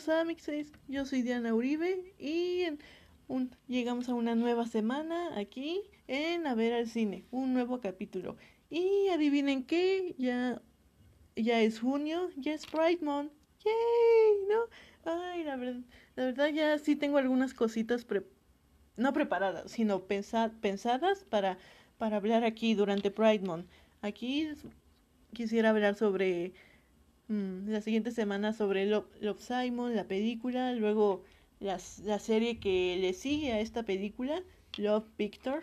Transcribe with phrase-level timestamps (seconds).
[0.00, 0.72] Bienvenidos a Mixes.
[0.88, 2.64] Yo soy Diana Uribe y
[3.28, 8.36] un, llegamos a una nueva semana aquí en A ver al cine, un nuevo capítulo.
[8.70, 10.62] Y adivinen qué, ya,
[11.36, 13.30] ya es junio, ya es Pride Month.
[13.62, 14.46] ¡Yay!
[14.48, 15.12] ¿No?
[15.12, 15.82] Ay, la verdad,
[16.16, 18.06] la verdad ya sí tengo algunas cositas
[18.96, 21.58] no preparadas, sino pensadas para,
[21.98, 23.66] para hablar aquí durante Pride Month.
[24.00, 24.48] Aquí
[25.34, 26.54] quisiera hablar sobre
[27.30, 31.22] Mm, la siguiente semana sobre Love, Simon, la película, luego
[31.60, 34.42] la serie que le sigue a esta película,
[34.78, 35.62] Love Victor,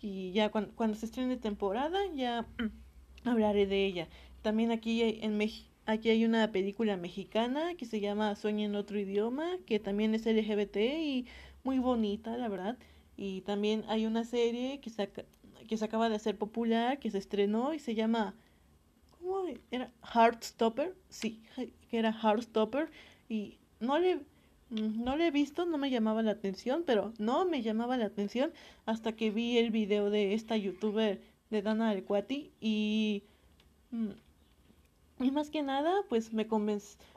[0.00, 2.46] y ya cuando, se estrene temporada ya
[3.24, 4.08] hablaré de ella.
[4.42, 5.40] También aquí en
[5.86, 10.24] aquí hay una película mexicana que se llama Sueña en otro idioma, que también es
[10.24, 11.26] LGBT y
[11.64, 12.78] muy bonita, la verdad.
[13.16, 14.90] Y también hay una serie que
[15.68, 18.36] que se acaba de hacer popular, que se estrenó y se llama
[19.32, 19.90] ¿Cómo era?
[20.02, 21.42] Heartstopper, sí,
[21.90, 22.90] que era Heartstopper
[23.30, 27.46] y no le mm, no le he visto, no me llamaba la atención, pero no
[27.46, 28.52] me llamaba la atención
[28.84, 33.22] hasta que vi el video de esta youtuber de Dana Alcuati y
[33.90, 34.10] mm,
[35.20, 36.46] y más que nada pues me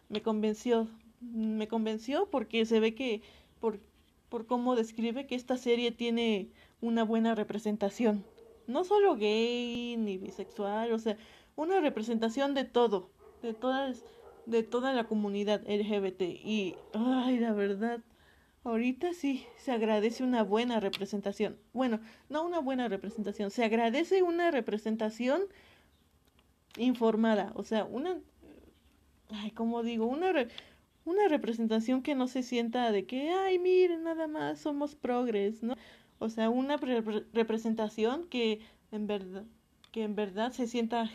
[0.08, 0.88] me convenció
[1.20, 3.22] me convenció porque se ve que
[3.60, 3.82] por
[4.30, 6.48] por cómo describe que esta serie tiene
[6.80, 8.24] una buena representación
[8.68, 11.18] no solo gay ni bisexual o sea
[11.56, 13.10] una representación de todo,
[13.42, 14.04] de todas,
[14.46, 16.22] de toda la comunidad LGBT.
[16.22, 18.02] Y, ay, la verdad,
[18.64, 21.58] ahorita sí se agradece una buena representación.
[21.74, 25.44] Bueno, no una buena representación, se agradece una representación
[26.78, 28.20] informada, o sea, una,
[29.30, 30.34] ay, como digo, una,
[31.06, 35.76] una representación que no se sienta de que, ay, miren, nada más somos progres, ¿no?
[36.20, 39.46] O sea, una representación que en verdad
[39.96, 41.10] que en verdad se sienta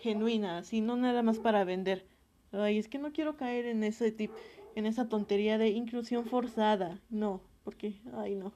[0.00, 2.04] genuina, así no nada más para vender.
[2.52, 4.30] Ay, es que no quiero caer en ese tip,
[4.74, 7.00] en esa tontería de inclusión forzada.
[7.08, 8.52] No, porque, ay, no.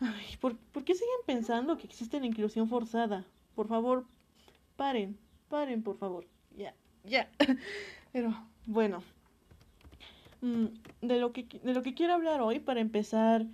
[0.00, 3.24] Ay, ¿por, ¿por qué siguen pensando que existe la inclusión forzada?
[3.54, 4.04] Por favor,
[4.74, 5.16] paren,
[5.48, 6.26] paren, por favor.
[6.56, 6.74] Ya,
[7.04, 7.30] ya.
[8.12, 8.34] Pero,
[8.66, 9.04] bueno.
[10.40, 10.66] Mm,
[11.02, 13.46] de lo que de lo que quiero hablar hoy para empezar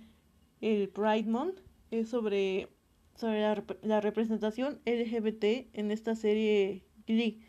[0.61, 1.59] el Pride Month
[1.91, 2.69] es sobre
[3.15, 3.41] sobre
[3.81, 7.41] la, representación LGBT en esta serie Glee.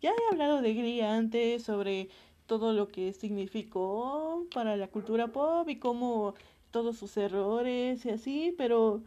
[0.00, 2.08] Ya he hablado de Glee antes, sobre
[2.46, 6.34] todo lo que significó para la cultura pop y cómo
[6.70, 9.02] todos sus errores y así, pero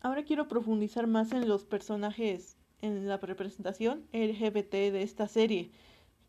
[0.00, 5.70] ahora quiero profundizar más en los personajes, en la representación LGBT de esta serie,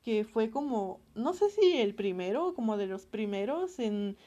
[0.04, 4.18] que fue como, no sé si el primero, como de los primeros en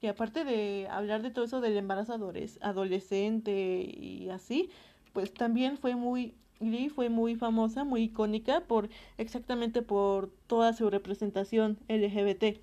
[0.00, 2.14] que aparte de hablar de todo eso del embarazo
[2.60, 4.70] adolescente y así,
[5.12, 10.90] pues también fue muy, Glee fue muy famosa, muy icónica por exactamente por toda su
[10.90, 12.58] representación LGBT.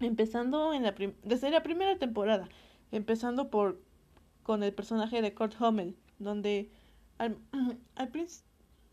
[0.00, 0.94] Empezando en la
[1.24, 2.48] desde la primera temporada,
[2.92, 3.80] empezando por
[4.42, 6.70] con el personaje de Kurt Hummel, donde
[7.18, 7.36] al,
[7.96, 8.10] al,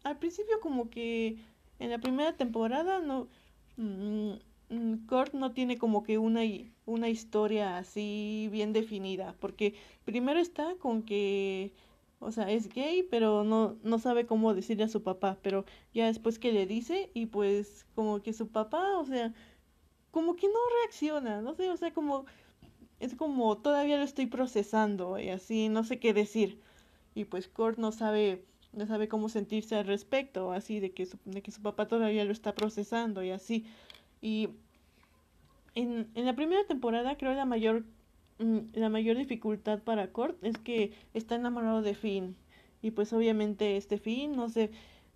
[0.03, 1.38] al principio como que
[1.79, 3.28] en la primera temporada no
[3.78, 4.34] mm,
[4.69, 6.41] Mm, Kurt no tiene como que una,
[6.85, 9.75] una historia así bien definida, porque
[10.06, 11.73] primero está con que,
[12.19, 16.07] o sea, es gay, pero no, no sabe cómo decirle a su papá, pero ya
[16.07, 19.34] después que le dice y pues como que su papá, o sea,
[20.12, 22.25] como que no reacciona, no sé, o sea, como,
[23.00, 26.62] es como todavía lo estoy procesando y así, no sé qué decir.
[27.16, 31.41] Y pues Kurt no sabe, no sabe cómo sentirse al respecto, así de que de
[31.41, 33.66] que su papá todavía lo está procesando y así.
[34.22, 34.50] Y
[35.75, 37.84] en, en la primera temporada creo la mayor
[38.40, 42.36] mm, la mayor dificultad para Kurt es que está enamorado de Finn.
[42.81, 44.72] Y pues obviamente este Finn no se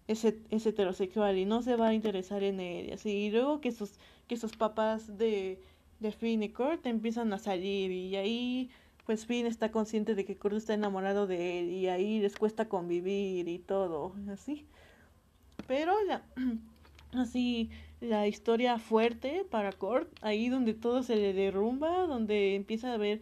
[0.07, 3.09] es, es, heterosexual y no se va a interesar en él y así.
[3.09, 3.93] Y luego que sus
[4.27, 5.59] que sus papás de
[5.99, 8.69] de Finn y Kurt empiezan a salir y ahí
[9.05, 12.69] pues Finn está consciente de que Kurt está enamorado de él y ahí les cuesta
[12.69, 14.65] convivir y todo así.
[15.67, 16.23] Pero la
[17.13, 17.69] así
[18.01, 23.21] la historia fuerte para Kurt, ahí donde todo se le derrumba, donde empieza a ver,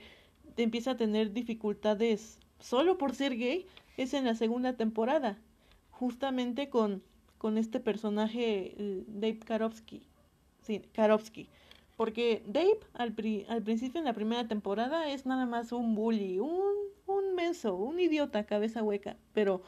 [0.55, 3.65] empieza a tener dificultades solo por ser gay,
[3.97, 5.37] es en la segunda temporada,
[5.91, 7.01] justamente con,
[7.37, 8.75] con este personaje
[9.07, 10.03] Dave Karofsky,
[10.61, 10.81] sí,
[11.95, 13.15] porque Dave al,
[13.49, 16.61] al principio en la primera temporada es nada más un bully, un,
[17.07, 19.63] un menso, un idiota, cabeza hueca, pero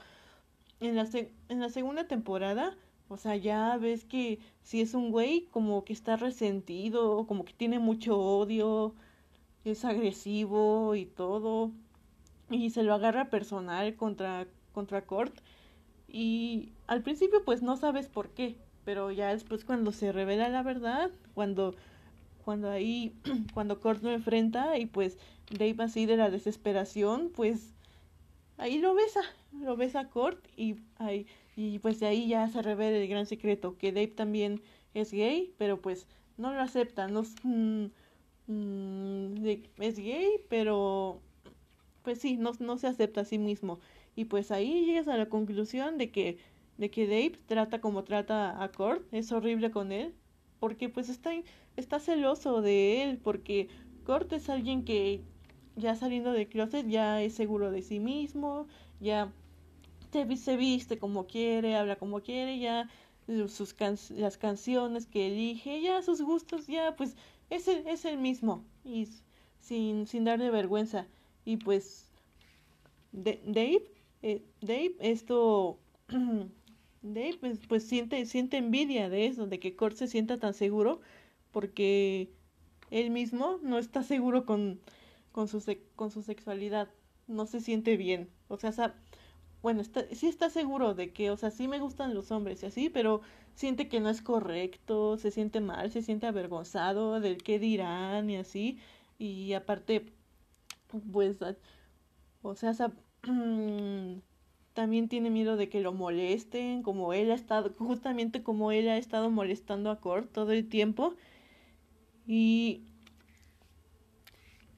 [0.79, 1.07] en la,
[1.50, 2.77] en la segunda temporada
[3.09, 7.53] o sea, ya ves que si es un güey como que está resentido, como que
[7.53, 8.94] tiene mucho odio,
[9.65, 11.71] es agresivo y todo.
[12.51, 15.33] Y se lo agarra personal contra, contra Kurt.
[16.07, 18.57] Y al principio pues no sabes por qué.
[18.85, 21.75] pero ya después cuando se revela la verdad, cuando
[22.45, 23.13] cuando ahí
[23.53, 25.17] cuando Kurt lo enfrenta y pues
[25.51, 27.73] Dave así de la desesperación, pues
[28.57, 29.21] ahí lo besa,
[29.51, 33.25] lo besa a Kurt y ahí y pues de ahí ya se revela el gran
[33.25, 34.62] secreto que Dave también
[34.94, 36.07] es gay, pero pues
[36.38, 37.86] no lo acepta, no mm,
[38.48, 39.46] mm,
[39.80, 41.22] es gay, pero
[42.04, 43.80] pues sí, no, no se acepta a sí mismo.
[44.16, 46.38] Y pues ahí llegas a la conclusión de que,
[46.78, 50.13] de que Dave trata como trata a Kurt, es horrible con él,
[50.60, 51.31] porque pues está,
[51.78, 53.69] está celoso de él, porque
[54.06, 55.22] Kurt es alguien que
[55.75, 58.68] ya saliendo del closet ya es seguro de sí mismo,
[59.00, 59.31] ya
[60.11, 62.89] se viste como quiere, habla como quiere, ya
[63.47, 63.75] sus
[64.11, 67.15] las canciones que elige, ya sus gustos, ya pues
[67.50, 69.07] es el, es el mismo y
[69.59, 71.07] sin, sin darle vergüenza.
[71.45, 72.09] Y pues
[73.11, 73.91] Dave,
[74.21, 75.79] eh, Dave, esto,
[77.01, 81.01] Dave pues, pues, siente, siente envidia de eso, de que Kurt se sienta tan seguro
[81.51, 82.31] porque
[82.91, 84.79] él mismo no está seguro con,
[85.31, 85.63] con, su,
[85.95, 86.89] con su sexualidad,
[87.27, 88.29] no se siente bien.
[88.47, 88.95] O sea,
[89.61, 92.67] bueno, está, sí está seguro de que, o sea, sí me gustan los hombres y
[92.67, 93.21] así, pero
[93.56, 98.38] siente que no es correcto, se siente mal, se siente avergonzado del qué dirán y
[98.38, 98.79] así.
[99.17, 100.13] Y aparte,
[101.11, 101.38] pues,
[102.41, 102.73] o sea,
[104.73, 108.97] también tiene miedo de que lo molesten, como él ha estado, justamente como él ha
[108.97, 111.15] estado molestando a Kurt todo el tiempo.
[112.27, 112.85] Y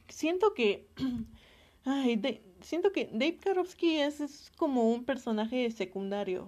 [0.09, 0.87] siento que,
[1.85, 6.47] ay, de, siento que Dave Karofsky es, es como un personaje secundario.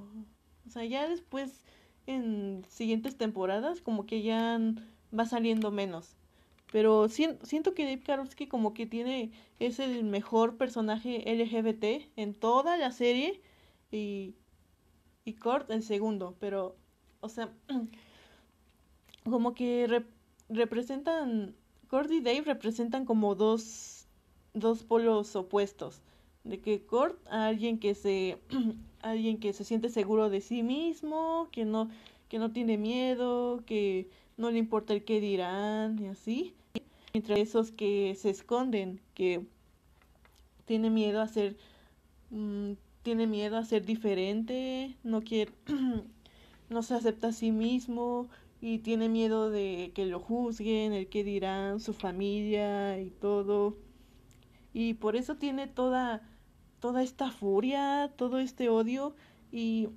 [0.67, 1.63] O sea, ya después
[2.07, 4.59] en siguientes temporadas como que ya
[5.17, 6.15] va saliendo menos.
[6.71, 12.77] Pero siento que Dave Karofsky como que tiene, es el mejor personaje LGBT en toda
[12.77, 13.41] la serie
[13.91, 14.33] y,
[15.23, 16.35] y Kurt el segundo.
[16.39, 16.75] Pero,
[17.21, 17.53] o sea,
[19.23, 20.03] como que
[20.49, 21.55] representan,
[21.89, 23.92] Kurt y Dave representan como dos
[24.53, 26.01] dos polos opuestos.
[26.43, 28.37] De que Kurt, a alguien que se,
[29.01, 31.89] alguien que se siente seguro de sí mismo, que no,
[32.29, 36.53] que no tiene miedo, que no le importa el qué dirán y así.
[37.13, 39.45] Mientras esos que se esconden, que
[40.65, 41.55] tiene miedo a ser,
[42.31, 42.73] mm,
[43.03, 45.51] tiene miedo a ser diferente, no quiere,
[46.69, 48.27] no se acepta a sí mismo
[48.61, 53.75] y tiene miedo de que lo juzguen, el qué dirán, su familia y todo
[54.73, 56.21] y por eso tiene toda
[56.79, 59.15] toda esta furia, todo este odio
[59.51, 59.87] y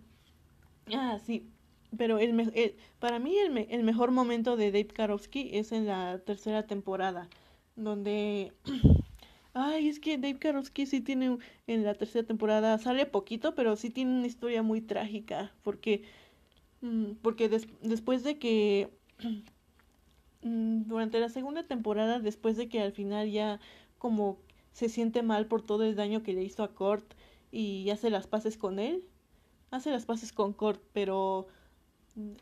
[0.94, 1.48] ah sí,
[1.96, 6.66] pero el, para mí el, el, mejor momento de Dave Karofsky es en la tercera
[6.66, 7.28] temporada,
[7.74, 8.52] donde
[9.54, 13.90] ay, es que Dave Karofsky sí tiene en la tercera temporada sale poquito, pero sí
[13.90, 16.04] tiene una historia muy trágica, porque
[16.82, 18.90] mm, porque después de que
[20.42, 23.58] mm, durante la segunda temporada, después de que al final ya
[23.98, 24.38] como
[24.76, 27.14] se siente mal por todo el daño que le hizo a Kurt
[27.50, 29.02] y hace las paces con él.
[29.70, 31.48] Hace las paces con Kurt, pero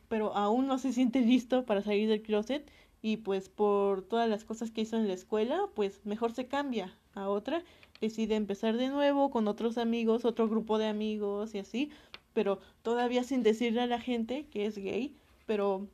[0.08, 2.68] pero aún no se siente listo para salir del closet
[3.02, 6.98] y pues por todas las cosas que hizo en la escuela, pues mejor se cambia
[7.14, 7.62] a otra,
[8.00, 11.90] decide empezar de nuevo con otros amigos, otro grupo de amigos y así,
[12.32, 15.14] pero todavía sin decirle a la gente que es gay,
[15.46, 15.86] pero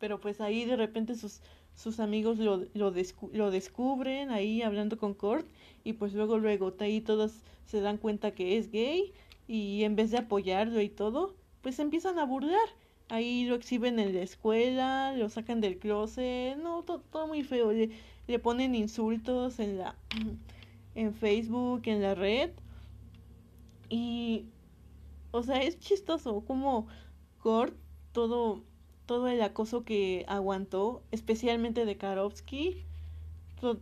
[0.00, 1.40] pero pues ahí de repente sus
[1.76, 2.92] sus amigos lo, lo,
[3.32, 5.46] lo, descubren ahí hablando con Kurt
[5.84, 7.34] y pues luego luego ahí todos
[7.66, 9.12] se dan cuenta que es gay
[9.46, 12.68] y en vez de apoyarlo y todo pues empiezan a burlar.
[13.08, 17.72] Ahí lo exhiben en la escuela lo sacan del closet no todo, muy feo.
[17.72, 17.90] Le,
[18.26, 19.94] le, ponen insultos en la
[20.94, 22.50] en Facebook en la red.
[23.90, 24.46] Y
[25.30, 26.88] o sea es chistoso como
[27.42, 27.74] Kurt
[28.12, 28.62] todo
[29.06, 32.84] todo el acoso que aguantó, especialmente de Karofsky,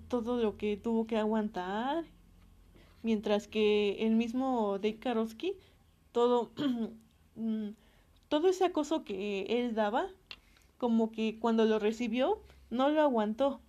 [0.08, 2.04] todo lo que tuvo que aguantar,
[3.02, 5.54] mientras que el mismo Dave Karofsky,
[6.12, 6.50] todo,
[7.36, 7.68] mm,
[8.28, 10.08] todo ese acoso que él daba,
[10.78, 12.38] como que cuando lo recibió,
[12.70, 13.60] no lo aguantó,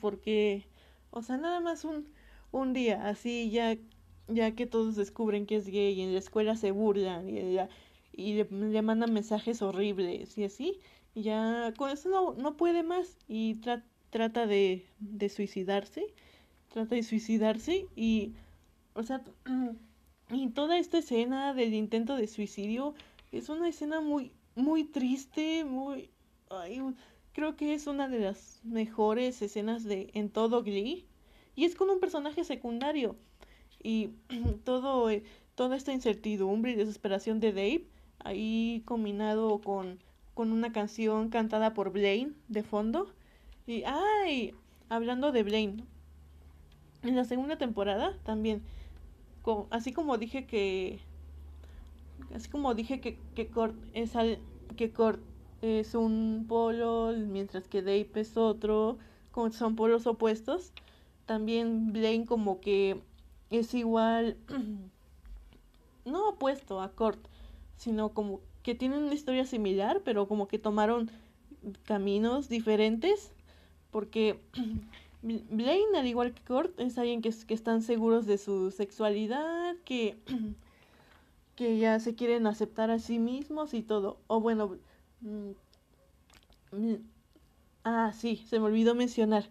[0.00, 0.66] porque,
[1.10, 2.06] o sea, nada más un,
[2.50, 3.76] un día, así ya,
[4.28, 7.68] ya que todos descubren que es gay y en la escuela se burlan y la,
[8.12, 10.78] y le, le mandan mensajes horribles y así,
[11.14, 13.56] y ya con eso no, no puede más y
[14.10, 16.14] trata de, de suicidarse,
[16.68, 18.32] trata de suicidarse y,
[18.94, 19.22] o sea,
[20.30, 22.94] y toda esta escena del intento de suicidio
[23.30, 26.10] es una escena muy, muy triste, muy,
[27.32, 31.06] creo que es una de las mejores escenas de en todo Glee
[31.54, 33.16] y es con un personaje secundario
[33.82, 34.10] y
[34.64, 35.08] todo,
[35.54, 37.91] toda esta incertidumbre y desesperación de Dave
[38.24, 39.98] ahí combinado con,
[40.34, 43.08] con una canción cantada por Blaine de fondo.
[43.66, 44.54] Y, ay,
[44.88, 45.84] hablando de Blaine,
[47.02, 48.62] en la segunda temporada también,
[49.70, 51.00] así como dije que,
[52.34, 54.38] así como dije que, que Kurt es al,
[54.76, 55.20] que Kurt
[55.62, 58.98] es un polo, mientras que Dave es otro,
[59.52, 60.72] son polos opuestos,
[61.26, 63.00] también Blaine como que
[63.50, 64.36] es igual,
[66.04, 67.18] no opuesto a Kurt,
[67.76, 71.10] sino como que tienen una historia similar, pero como que tomaron
[71.84, 73.32] caminos diferentes,
[73.90, 74.40] porque
[75.22, 80.16] Blaine, al igual que Kurt, es alguien que, que están seguros de su sexualidad, que,
[81.56, 84.18] que ya se quieren aceptar a sí mismos y todo.
[84.26, 84.78] O bueno,
[85.20, 85.50] mm,
[86.72, 86.96] mm,
[87.84, 89.44] ah, sí, se me olvidó mencionar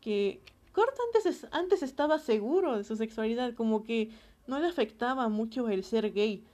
[0.00, 0.40] que
[0.74, 4.10] Kurt antes, antes estaba seguro de su sexualidad, como que
[4.46, 6.44] no le afectaba mucho el ser gay,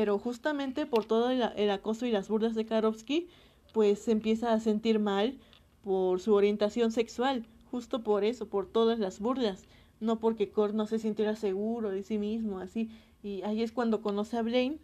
[0.00, 3.28] pero justamente por todo el, acoso y las burlas de Karofsky,
[3.74, 5.38] pues se empieza a sentir mal
[5.82, 9.66] por su orientación sexual, justo por eso, por todas las burlas,
[10.00, 12.88] no porque Kurt no se sintiera seguro de sí mismo, así,
[13.22, 14.78] y ahí es cuando conoce a Blaine,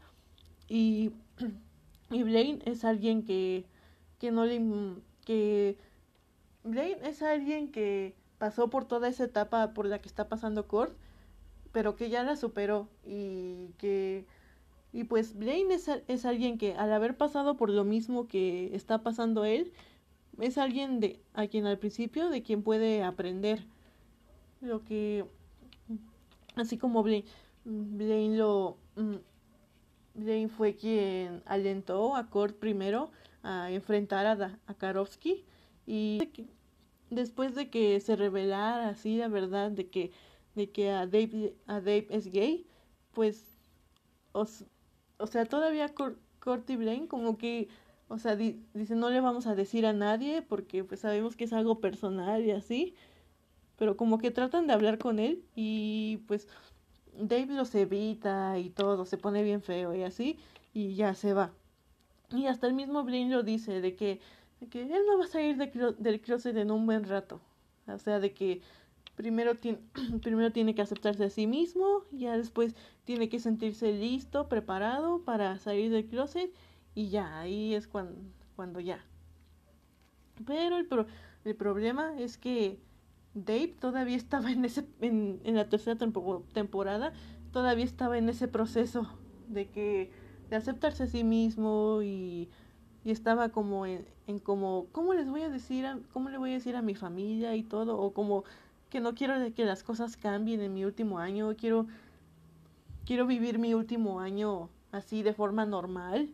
[0.69, 1.13] y,
[2.11, 3.65] y Blaine es alguien que,
[4.19, 4.61] que no le,
[5.25, 5.79] que
[6.63, 10.93] Blaine es alguien que pasó por toda esa etapa por la que está pasando Kurt,
[11.73, 14.27] pero que ya la superó y que
[14.93, 19.03] y pues Blaine es, es, alguien que al haber pasado por lo mismo que está
[19.03, 19.73] pasando él,
[20.41, 23.67] es alguien de a quien al principio de quien puede aprender.
[24.61, 25.25] Lo que
[26.55, 27.27] así como Blaine,
[27.65, 29.17] Blaine lo mm,
[30.15, 33.11] Blaine fue quien alentó a Kurt primero
[33.43, 35.45] a enfrentar a, a Karofsky
[35.87, 36.19] y
[37.11, 40.11] después de que se revelara así la verdad de que
[40.55, 42.67] de que a Dave a Dave es gay
[43.13, 43.61] pues
[45.19, 47.69] o sea todavía Kurt y Blaine como que
[48.09, 51.45] o sea di, dice no le vamos a decir a nadie porque pues sabemos que
[51.45, 52.95] es algo personal y así
[53.77, 56.49] pero como que tratan de hablar con él y pues
[57.19, 60.39] Dave los evita y todo se pone bien feo y así
[60.73, 61.53] y ya se va
[62.31, 64.21] y hasta el mismo Blaine lo dice de que
[64.71, 67.41] que él no va a salir de, del closet en un buen rato.
[67.87, 68.63] O sea, de que
[69.17, 69.79] primero, tiene
[70.23, 75.59] primero tiene que aceptarse a sí mismo, ya después tiene que sentirse listo, preparado para
[75.59, 76.53] salir del closet
[76.95, 78.15] y ya, ahí es cuando,
[78.55, 79.05] cuando ya.
[80.47, 81.07] Pero el, pro,
[81.45, 82.79] el problema es que
[83.35, 85.99] Dave todavía estaba en, ese, en, en la tercera
[86.53, 87.13] temporada,
[87.53, 89.09] todavía estaba en ese proceso
[89.49, 90.11] de que
[90.51, 92.49] de aceptarse a sí mismo y
[93.07, 96.51] y estaba como en, en, como cómo les voy a decir a, cómo le voy
[96.51, 98.43] a decir a mi familia y todo o como
[98.91, 101.87] que no quiero que las cosas cambien en mi último año quiero
[103.05, 106.31] quiero vivir mi último año así de forma normal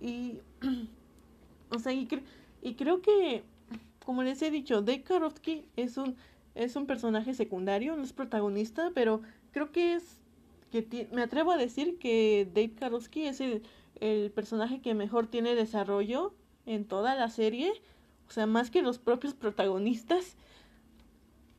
[0.00, 0.38] y
[1.70, 2.08] o sea y,
[2.62, 3.42] y creo que
[4.04, 6.16] como les he dicho Dave Karofsky es un
[6.54, 9.22] es un personaje secundario no es protagonista pero
[9.52, 10.18] creo que es
[10.70, 13.62] que me atrevo a decir que Dave Karofsky es el
[14.00, 16.32] el personaje que mejor tiene desarrollo
[16.66, 17.72] en toda la serie,
[18.28, 20.36] o sea, más que los propios protagonistas.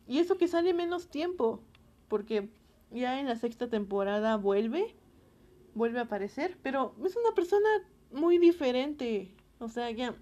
[0.08, 1.62] Y eso que sale menos tiempo,
[2.08, 2.50] porque
[2.92, 4.96] ya en la sexta temporada vuelve,
[5.74, 7.70] vuelve a aparecer, pero es una persona
[8.12, 10.16] muy diferente, o sea, ya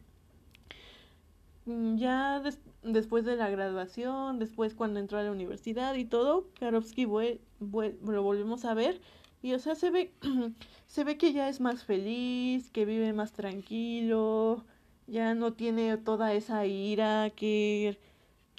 [1.95, 2.41] ya
[2.83, 8.65] después de la graduación, después cuando entró a la universidad y todo, Karofsky lo volvemos
[8.65, 9.01] a ver.
[9.41, 10.11] Y o sea, se ve,
[10.87, 14.65] se ve que ya es más feliz, que vive más tranquilo,
[15.07, 17.97] ya no tiene toda esa ira que,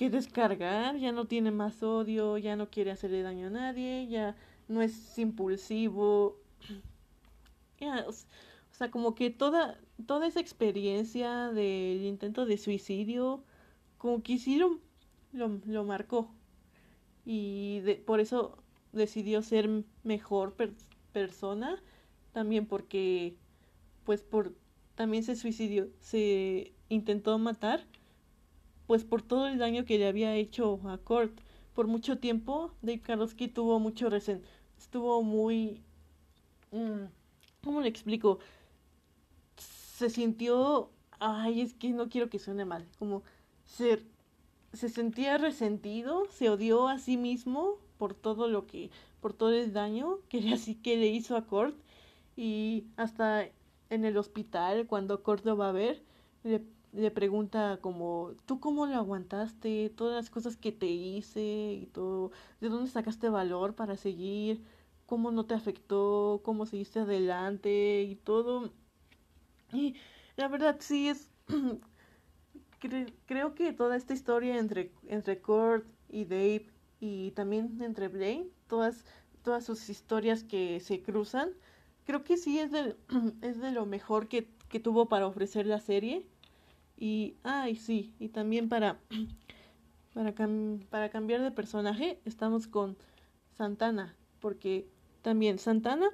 [0.01, 4.35] que descargar, ya no tiene más odio, ya no quiere hacerle daño a nadie, ya
[4.67, 6.39] no es impulsivo.
[7.79, 8.13] Ya, o,
[8.73, 13.43] sea, como que toda, toda esa experiencia del intento de suicidio,
[13.97, 14.81] como que hicieron,
[15.33, 16.31] lo, lo marcó.
[17.25, 18.59] Y por eso
[18.93, 19.71] decidió ser
[20.03, 20.55] mejor
[21.13, 21.83] persona,
[22.33, 23.37] también porque,
[24.05, 24.55] pues por,
[24.95, 27.87] también se suicidió, se intentó matar,
[28.91, 31.31] pues por todo el daño que le había hecho a Kurt.
[31.75, 34.43] Por mucho tiempo, Dave Karofsky tuvo mucho resen,
[34.77, 35.81] estuvo muy,
[36.73, 37.05] mm,
[37.63, 38.41] ¿cómo le explico?
[39.57, 43.23] Se sintió, ay, es que no quiero que suene mal, como
[43.65, 44.03] ser
[44.73, 49.73] se sentía resentido, se odió a sí mismo por todo lo que, por todo el
[49.73, 51.77] daño que así que le hizo a Kurt
[52.37, 53.47] y hasta
[53.89, 56.03] en el hospital cuando Kurt lo va a ver
[56.43, 56.61] le,
[56.93, 61.41] le pregunta como tú cómo lo aguantaste todas las cosas que te hice
[61.83, 64.63] y todo de dónde sacaste valor para seguir
[65.11, 68.73] cómo no te afectó, cómo seguiste adelante y todo.
[69.73, 69.97] Y
[70.37, 71.29] la verdad sí es...
[73.27, 76.67] creo que toda esta historia entre, entre Kurt y Dave
[77.01, 79.05] y también entre Blaine, todas,
[79.43, 81.51] todas sus historias que se cruzan,
[82.05, 82.97] creo que sí es de,
[83.43, 86.25] es de lo mejor que, que tuvo para ofrecer la serie.
[87.01, 89.01] Y, ay, sí, y también para,
[90.15, 90.35] para,
[90.91, 92.97] para cambiar de personaje, estamos con
[93.57, 94.87] Santana, porque
[95.23, 96.11] también Santana,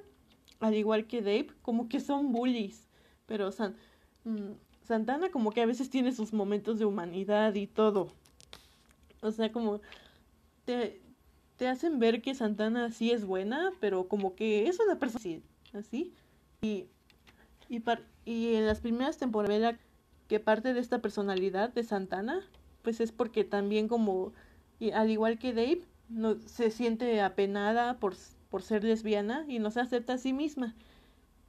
[0.61, 2.87] al igual que Dave, como que son bullies,
[3.25, 3.75] pero San,
[4.23, 4.53] mm,
[4.85, 8.07] Santana como que a veces tiene sus momentos de humanidad y todo.
[9.21, 9.81] O sea, como
[10.63, 11.01] te,
[11.57, 15.43] te hacen ver que Santana sí es buena, pero como que es una persona así.
[15.73, 16.13] así.
[16.61, 16.85] Y,
[17.67, 17.83] y,
[18.23, 19.75] y en las primeras temporadas
[20.27, 22.41] que parte de esta personalidad de Santana,
[22.81, 24.33] pues es porque también como,
[24.93, 28.15] al igual que Dave, no, se siente apenada por,
[28.49, 30.75] por ser lesbiana y no se acepta a sí misma.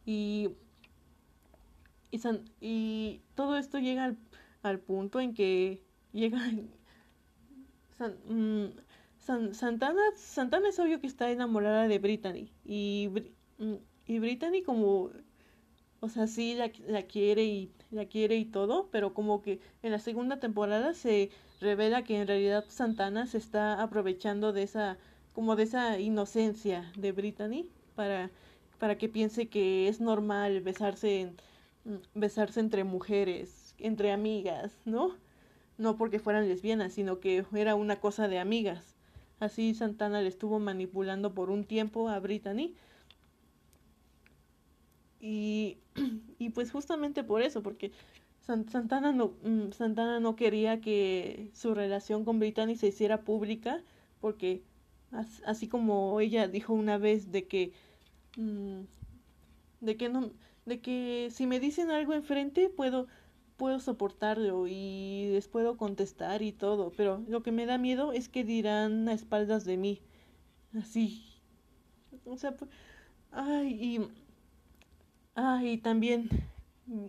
[0.07, 0.51] Y,
[2.11, 2.21] y,
[2.61, 4.15] y todo esto llega
[4.63, 5.83] al, punto en que
[6.13, 6.39] llega...
[8.29, 8.67] Mm,
[9.19, 13.11] Santana, Santana es obvio que está enamorada de Brittany y,
[13.59, 13.75] mm,
[14.07, 15.11] y Brittany como
[16.01, 19.93] o sea, sí la, la, quiere y la quiere y todo, pero como que en
[19.93, 24.99] la segunda temporada se revela que en realidad Santana se está aprovechando de esa
[25.35, 28.31] como de esa inocencia de Brittany para
[28.79, 31.33] para que piense que es normal besarse
[31.85, 35.17] mm, besarse entre mujeres, entre amigas, ¿no?
[35.79, 38.97] No porque fueran lesbianas, sino que era una cosa de amigas.
[39.41, 42.75] Así Santana le estuvo manipulando por un tiempo a Brittany
[45.21, 45.79] y,
[46.39, 47.93] y pues justamente por eso, porque
[48.41, 53.83] Santana no, mm, Santana no quería que su relación con Brittany se hiciera pública,
[54.21, 54.63] porque
[55.45, 57.73] así como ella dijo una vez de que
[58.37, 58.81] mm,
[59.81, 60.33] de que no
[60.67, 63.07] de que si me dicen algo enfrente puedo
[63.59, 68.29] puedo soportarlo y les puedo contestar y todo, pero lo que me da miedo es
[68.29, 70.01] que dirán a espaldas de mí.
[70.79, 71.25] Así.
[72.25, 72.55] O sea,
[73.33, 74.01] ay, y
[75.41, 76.29] Ah, y también
[76.87, 77.07] mm,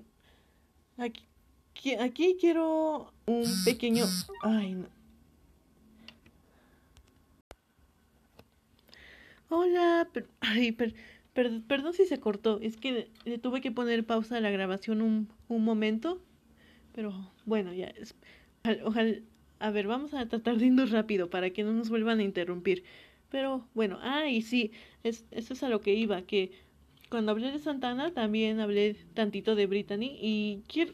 [1.02, 4.06] aquí, aquí quiero un pequeño...
[4.44, 4.86] Ay, no.
[9.50, 10.08] Hola,
[10.42, 10.72] ay,
[11.34, 15.28] perdón si se cortó, es que le tuve que poner pausa a la grabación un,
[15.48, 16.22] un momento,
[16.94, 18.13] pero bueno, ya es,
[18.84, 19.15] ojalá,
[19.58, 22.84] a ver, vamos a tratar de irnos rápido para que no nos vuelvan a interrumpir.
[23.30, 24.72] Pero bueno, ay, sí,
[25.04, 26.52] es, eso es a lo que iba, que
[27.10, 30.93] cuando hablé de Santana también hablé tantito de Brittany y quiero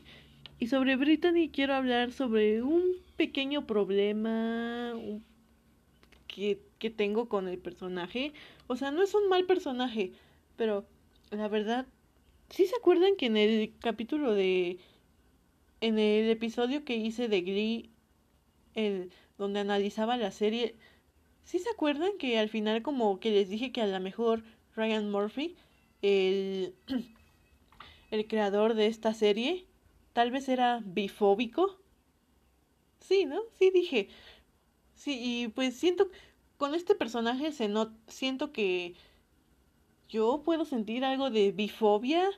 [0.58, 4.94] y sobre Brittany quiero hablar sobre un pequeño problema
[6.28, 8.34] que, que tengo con el personaje.
[8.68, 10.14] O sea, no es un mal personaje,
[10.56, 10.86] pero
[11.32, 11.86] la verdad,
[12.50, 14.80] ¿sí se acuerdan que en el capítulo de...
[15.82, 17.90] en el episodio que hice de Glee,
[18.76, 20.76] el, donde analizaba la serie,
[21.44, 24.44] ¿sí se acuerdan que al final como que les dije que a lo mejor
[24.76, 25.56] Ryan Murphy
[26.06, 26.76] el,
[28.12, 29.66] el creador de esta serie
[30.14, 31.78] tal vez era bifóbico.
[33.00, 33.42] Sí, ¿no?
[33.58, 34.10] Sí dije.
[34.96, 36.10] Sí, y pues siento,
[36.58, 38.96] con este personaje se no, siento que
[40.08, 42.30] yo puedo sentir algo de bifobia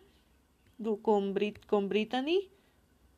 [1.02, 2.50] con, Brit con Brittany.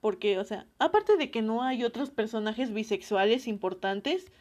[0.02, 4.32] Porque, o sea, aparte de que no hay otros personajes bisexuales importantes,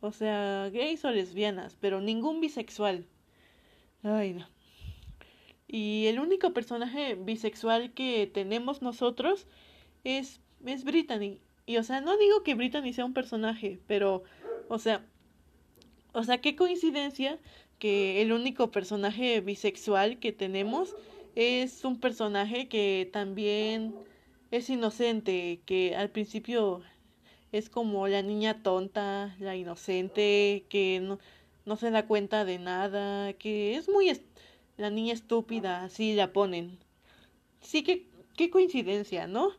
[0.00, 3.06] o sea, gays o lesbianas, pero ningún bisexual.
[4.02, 4.57] Ay, no.
[5.68, 9.46] Y el único personaje bisexual que tenemos nosotros
[10.02, 11.40] es, es Brittany.
[11.66, 14.24] Y o sea, no digo que Brittany sea un personaje, pero,
[14.68, 15.04] o sea,
[16.14, 17.38] o sea, qué coincidencia
[17.78, 20.96] que el único personaje bisexual que tenemos
[21.34, 23.94] es un personaje que también
[24.50, 26.82] es inocente, que al principio
[27.52, 31.18] es como la niña tonta, la inocente, que no,
[31.66, 34.08] no se da cuenta de nada, que es muy
[34.78, 36.78] la niña estúpida, así la ponen.
[37.60, 39.50] Sí, que qué coincidencia, ¿no?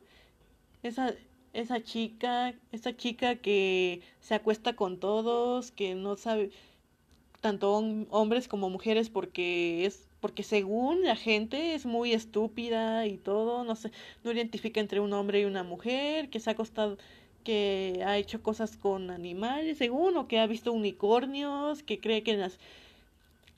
[0.84, 1.14] Esa,
[1.54, 6.52] esa chica, esa chica que se acuesta con todos, que no sabe
[7.42, 7.74] tanto
[8.10, 13.76] hombres como mujeres porque es porque según la gente es muy estúpida y todo, no
[13.76, 13.92] sé,
[14.24, 16.98] no identifica entre un hombre y una mujer, que se ha acostado
[17.44, 22.36] que ha hecho cosas con animales, según o que ha visto unicornios, que cree que
[22.38, 22.60] las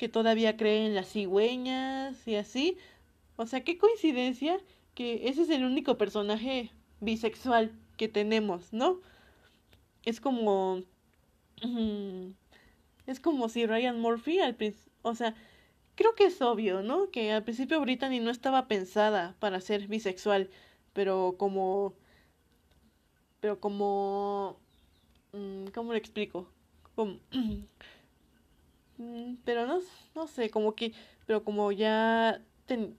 [0.02, 2.76] que todavía creen en las cigüeñas y así.
[3.36, 4.58] O sea, qué coincidencia
[4.96, 9.00] que ese es el único personaje bisexual que tenemos, ¿no?
[10.02, 10.82] Es como...
[13.06, 14.58] es como si Ryan Murphy al
[15.04, 15.36] O sea,
[15.94, 17.12] creo que es obvio, ¿no?
[17.12, 20.50] Que al principio Brittany no estaba pensada para ser bisexual,
[20.94, 21.94] pero como...
[23.40, 24.58] Pero como...
[25.34, 26.50] Mm, ¿Cómo lo explico?
[26.96, 27.66] Como, mm,
[29.46, 29.80] pero no,
[30.16, 30.94] no sé, como que...
[31.26, 32.42] Pero como ya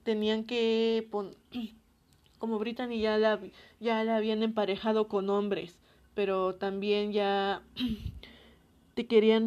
[0.04, 1.08] tenían que...
[2.38, 3.40] como Brittany ya la,
[3.78, 5.78] ya la habían emparejado con hombres,
[6.14, 7.62] pero también ya
[8.94, 9.46] te querían,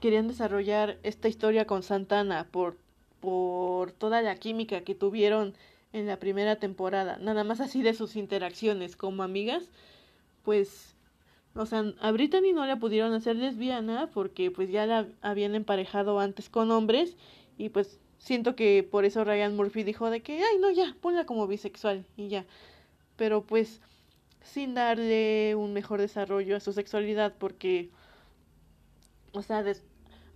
[0.00, 2.78] querían desarrollar esta historia con Santana por,
[3.20, 5.54] por toda la química que tuvieron
[5.92, 9.70] en la primera temporada, nada más así de sus interacciones como amigas,
[10.44, 10.94] pues,
[11.54, 16.20] o sea, a Brittany no la pudieron hacer lesbiana porque pues ya la habían emparejado
[16.20, 17.16] antes con hombres
[17.56, 21.26] y pues siento que por eso Ryan Murphy dijo de que, ay, no, ya, ponla
[21.26, 22.46] como bisexual y ya,
[23.16, 23.80] pero pues
[24.42, 27.90] sin darle un mejor desarrollo a su sexualidad porque
[29.32, 29.64] o sea,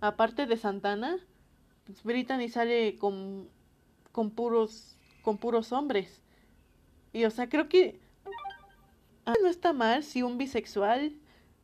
[0.01, 1.17] aparte de Santana,
[1.85, 3.49] pues Brittany sale con,
[4.11, 6.21] con puros con puros hombres.
[7.13, 7.99] Y o sea, creo que
[9.25, 11.13] no está mal si un bisexual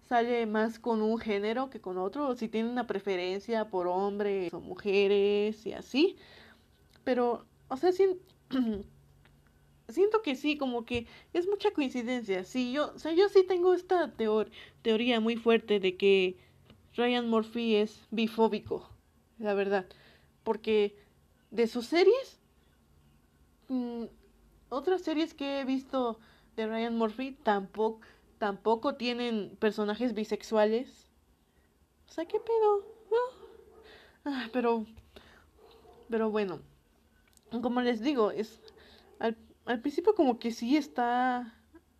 [0.07, 4.51] sale más con un género que con otro, o si tiene una preferencia por hombres
[4.53, 6.17] o mujeres y así.
[7.03, 7.91] Pero, o sea,
[9.89, 12.43] siento, que sí, como que es mucha coincidencia.
[12.43, 14.11] Sí, yo, o yo sí tengo esta
[14.81, 16.37] teoría muy fuerte de que
[16.95, 18.89] Ryan Murphy es bifóbico,
[19.37, 19.85] la verdad.
[20.43, 20.95] Porque
[21.51, 22.39] de sus series,
[23.67, 24.05] mm,
[24.69, 26.19] otras series que he visto
[26.67, 28.01] Ryan Murphy tampoco,
[28.37, 31.07] tampoco tienen personajes bisexuales.
[32.07, 32.85] O sea, ¿qué pedo?
[34.25, 34.85] Ah, pero,
[36.09, 36.59] pero bueno,
[37.61, 38.59] como les digo, es
[39.19, 39.35] al,
[39.81, 41.53] principio como que sí está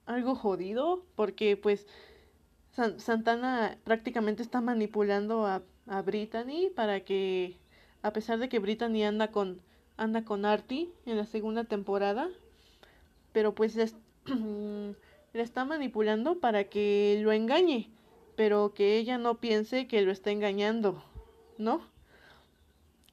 [0.06, 1.88] algo jodido, porque pues
[2.72, 5.62] Santana prácticamente está manipulando a,
[6.06, 7.58] Brittany para que,
[8.04, 9.60] a pesar de que Brittany anda con,
[9.98, 12.30] anda con Artie en la segunda temporada,
[13.34, 13.76] pero pues
[15.34, 17.90] le está manipulando para que lo engañe,
[18.36, 21.04] pero que ella no piense que lo está engañando,
[21.58, 21.82] ¿no?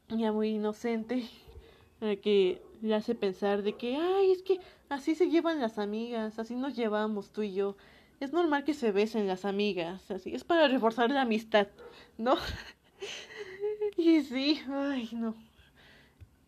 [0.08, 1.28] Ya muy inocente,
[2.22, 6.54] que le hace pensar de que, ay, es que así se llevan las amigas, así
[6.54, 7.76] nos llevamos tú y yo
[8.20, 11.68] es normal que se besen las amigas, así, es para reforzar la amistad,
[12.16, 12.36] ¿no?
[13.96, 15.34] y sí, ay, no.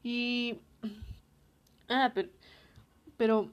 [0.02, 0.56] Y...
[1.90, 2.28] Ah, pero...
[3.18, 3.50] Pero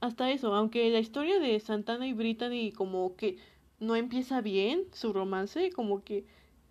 [0.00, 3.38] hasta eso, aunque la historia de Santana y Brittany como que
[3.80, 6.24] no empieza bien, su romance, como que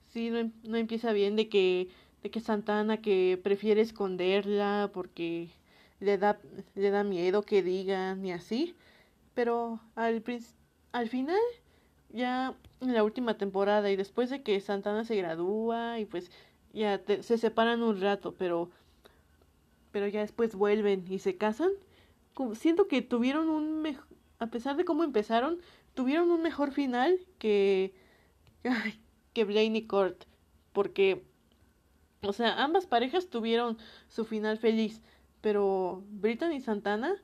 [0.10, 1.90] sí, no, no empieza bien de que,
[2.24, 5.50] de que Santana que prefiere esconderla porque
[6.00, 6.40] le da,
[6.76, 8.76] le da miedo que digan y así.
[9.36, 10.24] Pero al
[10.94, 11.40] al final,
[12.10, 16.32] ya en la última temporada y después de que Santana se gradúa y pues
[16.74, 18.70] ya se separan un rato, pero
[19.92, 21.72] pero ya después vuelven y se casan,
[22.54, 24.06] siento que tuvieron un mejor,
[24.39, 25.60] a pesar de cómo empezaron,
[25.94, 27.94] tuvieron un mejor final que
[29.34, 30.26] que Blaine y Kurt,
[30.74, 31.24] porque
[32.24, 35.02] o sea, ambas parejas tuvieron su final feliz,
[35.41, 37.15] pero Brittany y Santana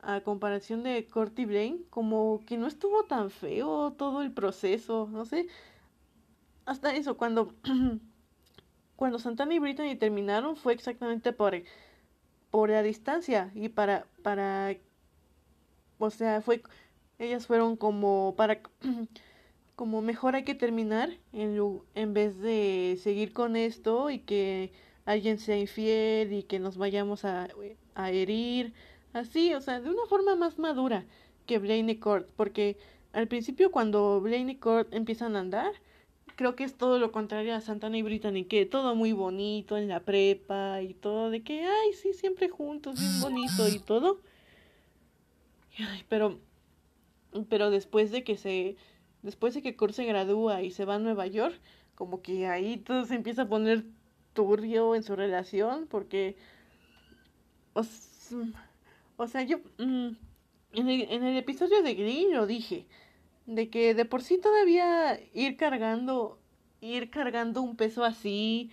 [0.00, 5.24] a comparación de Corty Blaine, como que no estuvo tan feo todo el proceso, no
[5.24, 5.48] sé.
[6.66, 7.52] Hasta eso, cuando,
[8.96, 11.54] cuando Santana y Brittany terminaron fue exactamente por,
[12.50, 14.76] por la distancia y para, para,
[15.98, 16.62] o sea, fue,
[17.18, 18.60] ellas fueron como para,
[19.76, 21.60] como mejor hay que terminar en,
[21.94, 24.72] en vez de seguir con esto y que
[25.04, 27.48] alguien sea infiel y que nos vayamos a,
[27.94, 28.74] a herir.
[29.12, 31.04] Así, o sea, de una forma más madura
[31.46, 32.76] que Blaine y Court, porque
[33.12, 35.72] al principio cuando Blaine y Court empiezan a andar,
[36.38, 39.88] creo que es todo lo contrario a Santana y Brittany, que todo muy bonito en
[39.88, 44.20] la prepa y todo de que, ay, sí, siempre juntos, bien bonito y todo.
[46.08, 46.38] Pero,
[47.48, 48.76] pero después de que se,
[49.22, 51.60] después de que Kurt gradúa y se va a Nueva York,
[51.96, 53.84] como que ahí todo se empieza a poner
[54.32, 56.36] turbio en su relación, porque,
[57.74, 60.10] o sea, yo mm,
[60.74, 62.86] en, el, en el episodio de Green lo dije,
[63.48, 66.38] de que de por sí todavía ir cargando,
[66.82, 68.70] ir cargando un peso así,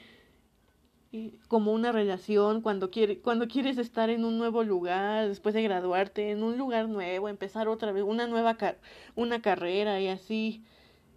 [1.47, 6.31] como una relación, cuando, quiere, cuando quieres estar en un nuevo lugar, después de graduarte,
[6.31, 8.57] en un lugar nuevo, empezar otra vez, una nueva
[9.15, 10.65] una carrera y así,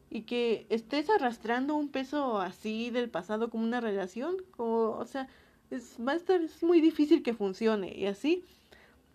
[0.09, 5.29] y que estés arrastrando un peso así del pasado como una relación, o, o sea,
[5.73, 8.44] es, va a estar, es muy difícil que funcione, y así,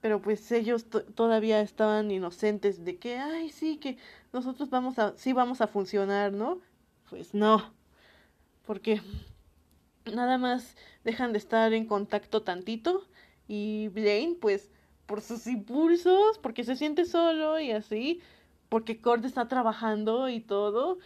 [0.04, 0.86] pero pues ellos
[1.16, 3.98] todavía estaban inocentes de que, ay, sí, que
[4.34, 6.60] nosotros vamos a, sí vamos a funcionar, ¿no?
[7.10, 7.74] Pues no,
[8.66, 9.02] porque,
[10.14, 13.08] nada más dejan de estar en contacto tantito
[13.48, 14.70] y Blaine pues
[15.06, 18.20] por sus impulsos, porque se siente solo y así,
[18.68, 21.00] porque Cord está trabajando y todo,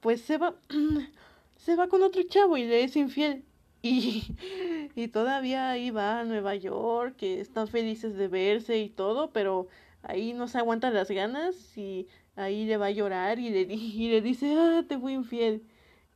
[0.00, 0.56] pues se va
[1.56, 3.46] se va con otro chavo y le es infiel.
[3.82, 4.24] Y,
[4.96, 9.68] y todavía ahí va a Nueva York, que están felices de verse y todo, pero
[10.02, 14.08] ahí no se aguanta las ganas y ahí le va a llorar y le, y
[14.10, 15.62] le dice, ah, te fui infiel.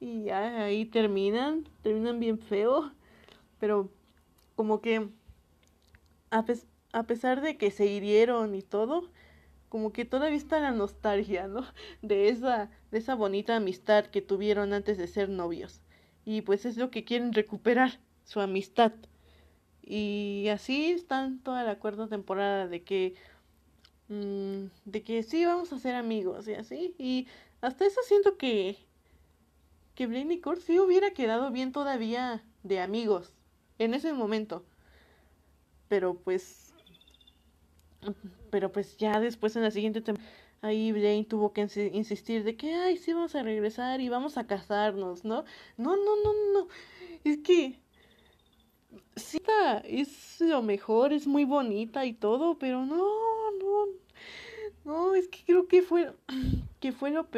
[0.00, 2.92] Y ahí terminan, terminan bien feo,
[3.60, 3.90] pero
[4.56, 5.08] como que
[6.30, 6.44] a,
[6.92, 9.10] a pesar de que se hirieron y todo,
[9.70, 11.64] como que todavía está la nostalgia, ¿no?
[12.02, 15.82] De esa, de esa bonita amistad que tuvieron antes de ser novios.
[16.26, 18.92] Y pues es lo que quieren recuperar, su amistad.
[19.82, 23.14] Y así están toda la cuarta temporada de que
[24.08, 26.94] Mm, de que sí, vamos a ser amigos y así.
[26.98, 27.26] Y
[27.60, 28.78] hasta eso siento que,
[29.94, 33.32] que Blaine y Kurt sí hubiera quedado bien todavía de amigos
[33.78, 34.64] en ese momento.
[35.88, 36.74] Pero pues,
[38.50, 42.74] pero pues ya después en la siguiente temporada, ahí Blaine tuvo que insistir de que,
[42.74, 45.44] ay, sí, vamos a regresar y vamos a casarnos, ¿no?
[45.76, 46.68] No, no, no, no.
[47.24, 47.80] Es que
[49.16, 49.38] sí,
[49.84, 52.96] es lo mejor, es muy bonita y todo, pero no,
[53.60, 53.86] no,
[54.84, 56.14] no, es que creo que fue,
[56.80, 57.28] que fue lo,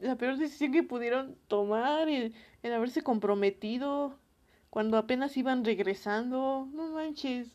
[0.00, 4.18] la peor decisión que pudieron tomar, el, el haberse comprometido
[4.70, 7.48] cuando apenas iban regresando, no manches.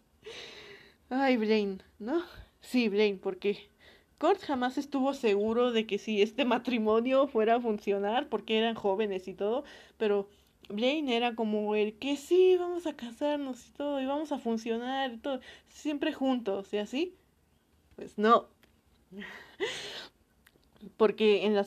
[1.10, 2.23] Ay, Blaine, ¿no?
[2.62, 3.69] Sí, Blaine, porque
[4.17, 9.28] Kurt jamás estuvo seguro de que si este matrimonio fuera a funcionar, porque eran jóvenes
[9.28, 9.63] y todo,
[9.97, 10.30] pero
[10.69, 15.13] Blaine era como el que sí, vamos a casarnos y todo, y vamos a funcionar
[15.13, 17.15] y todo, siempre juntos y así.
[17.95, 18.47] Pues no.
[20.97, 21.65] Porque en la,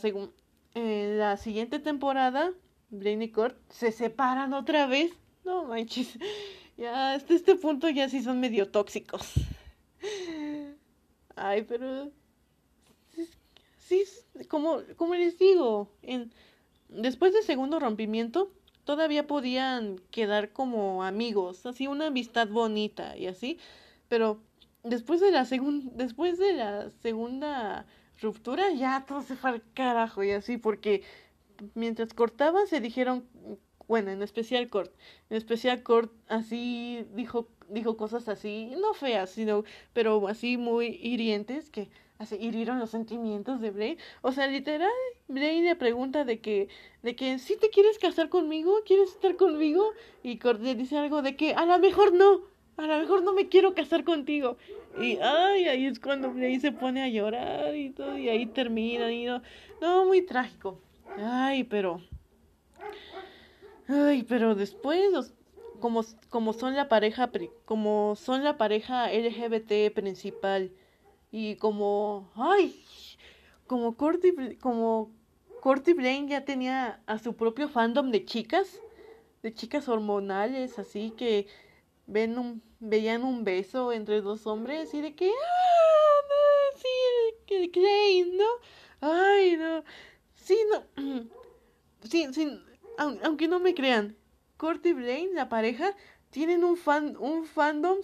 [0.74, 2.52] en la siguiente temporada,
[2.90, 5.12] Blaine y Kurt se separan otra vez.
[5.44, 6.18] No manches.
[6.78, 9.32] Ya hasta este punto ya sí son medio tóxicos.
[11.34, 12.12] Ay, pero
[13.88, 14.04] sí,
[14.48, 16.32] como, como les digo, en,
[16.88, 18.50] después del segundo rompimiento,
[18.84, 23.58] todavía podían quedar como amigos, así una amistad bonita y así,
[24.08, 24.40] pero
[24.82, 27.86] después de la segunda después de la segunda
[28.20, 31.02] ruptura ya todo se fue al carajo y así porque
[31.74, 33.26] mientras cortaban se dijeron
[33.86, 34.92] bueno, en especial Kurt,
[35.30, 41.70] en especial Kurt así dijo dijo cosas así, no feas, sino pero así muy hirientes
[41.70, 43.98] que así hirieron los sentimientos de Blaine.
[44.22, 44.90] O sea, literal,
[45.28, 46.68] Blaine le pregunta de que,
[47.02, 51.36] de que si te quieres casar conmigo, quieres estar conmigo, y Cordy dice algo de
[51.36, 52.42] que a lo mejor no,
[52.76, 54.56] a lo mejor no me quiero casar contigo.
[55.00, 59.10] Y ay, ahí es cuando Blaine se pone a llorar y todo, y ahí termina,
[59.12, 59.42] y no,
[59.80, 60.80] no, muy trágico.
[61.16, 62.00] Ay, pero,
[63.88, 65.32] ay, pero después
[65.80, 67.30] como, como son la pareja,
[67.64, 70.72] como son la pareja LGBT principal,
[71.30, 72.84] y como, ay,
[73.66, 75.12] como Corty, como
[75.60, 78.80] Corty Blaine ya tenía a su propio fandom de chicas,
[79.42, 81.46] de chicas hormonales, así que
[82.06, 86.88] ven un, veían un beso entre dos hombres y de que, ah, no, sí,
[87.46, 88.48] que Blaine, ¿no?
[89.00, 89.84] Ay, no,
[90.34, 91.28] sí, no,
[92.02, 92.60] sí, sí,
[92.96, 94.16] aunque no me crean,
[94.56, 95.94] Corty Blaine, la pareja,
[96.30, 97.98] tienen un fan, un fandom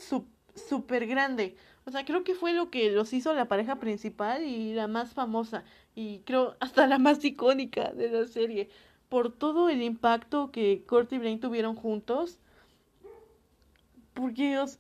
[0.54, 1.56] súper grande.
[1.86, 5.12] O sea, creo que fue lo que los hizo la pareja principal y la más
[5.12, 5.64] famosa.
[5.94, 8.70] Y creo hasta la más icónica de la serie.
[9.08, 12.38] Por todo el impacto que Kurt y Blaine tuvieron juntos.
[14.14, 14.78] Porque, os,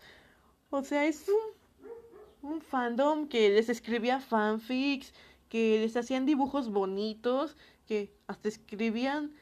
[0.70, 5.12] o sea, es un, un fandom que les escribía fanfics,
[5.48, 9.32] que les hacían dibujos bonitos, que hasta escribían...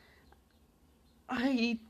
[1.29, 1.81] Ay,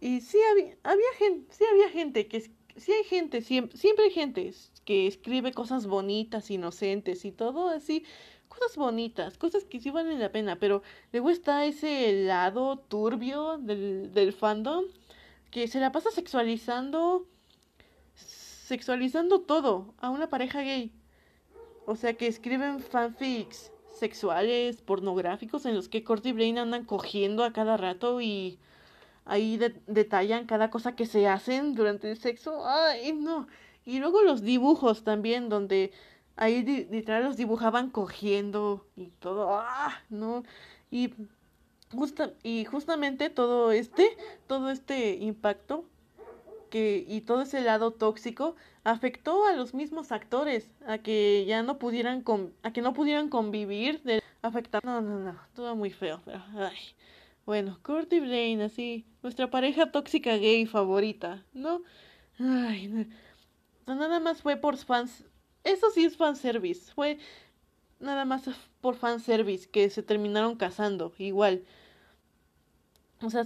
[0.00, 2.38] y, sí había, había gente, sí había gente que
[2.80, 4.52] sí hay gente, siempre, siempre hay gente
[4.84, 8.04] que escribe cosas bonitas, inocentes y todo así,
[8.48, 14.12] cosas bonitas, cosas que sí valen la pena, pero luego está ese lado turbio del,
[14.12, 14.84] del fandom
[15.50, 17.26] que se la pasa sexualizando,
[18.14, 20.92] sexualizando todo a una pareja gay.
[21.86, 27.44] O sea, que escriben fanfics sexuales, pornográficos, en los que Kurt y Blaine andan cogiendo
[27.44, 28.58] a cada rato y
[29.30, 32.66] ahí detallan cada cosa que se hacen durante el sexo.
[32.66, 33.46] Ay, no.
[33.84, 35.92] Y luego los dibujos también, donde
[36.34, 39.48] ahí literal los dibujaban cogiendo y todo.
[39.52, 40.42] Ah, no.
[40.90, 41.14] Y,
[41.94, 44.16] justa, y justamente todo este,
[44.48, 45.84] todo este impacto
[46.68, 51.78] que, y todo ese lado tóxico afectó a los mismos actores a que ya no
[51.78, 56.22] pudieran con, a que no pudieran convivir de afectar no no no todo muy feo
[56.24, 56.78] pero ay
[57.46, 61.82] Bueno, Kurt y Blaine, así, nuestra pareja tóxica gay favorita, ¿no?
[62.38, 62.88] Ay,
[63.86, 65.24] no, nada más fue por fans,
[65.64, 67.18] eso sí es fanservice, fue
[67.98, 68.48] nada más
[68.80, 71.64] por fanservice que se terminaron casando, igual.
[73.20, 73.44] O sea,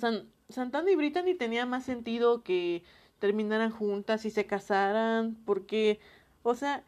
[0.48, 2.84] Santana y Brittany tenía más sentido que
[3.18, 5.98] terminaran juntas y se casaran, porque,
[6.42, 6.84] o sea,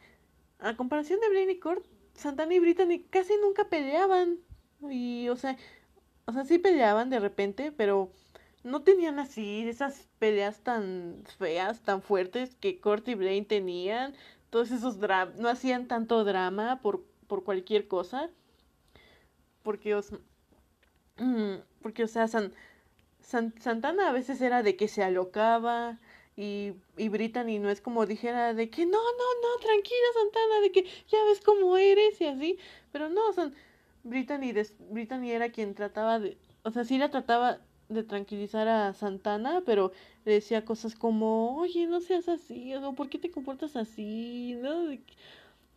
[0.59, 4.38] a comparación de Blaine y Kurt, Santana y Brittany casi nunca peleaban.
[4.90, 5.57] Y, o sea,
[6.26, 8.10] o sea, sí peleaban de repente, pero
[8.64, 14.14] no tenían así esas peleas tan feas, tan fuertes que Kurt y Blaine tenían.
[14.50, 18.30] Todos esos dramas, no hacían tanto drama por, por cualquier cosa.
[19.62, 20.12] Porque, os,
[21.18, 22.52] mm, porque, o sea, San,
[23.20, 25.98] Santana a veces era de que se alocaba
[26.36, 30.72] y, y Brittany no es como dijera de que no, no, no, tranquila Santana, de
[30.72, 32.58] que ya ves cómo eres y así.
[32.92, 33.54] Pero no, son
[34.07, 34.55] Brittany,
[34.90, 39.92] Brittany era quien trataba de, o sea, sí la trataba de tranquilizar a Santana, pero
[40.25, 44.57] le decía cosas como, oye, no seas así, o ¿por qué te comportas así?
[44.62, 44.87] ¿No?
[44.87, 45.03] De,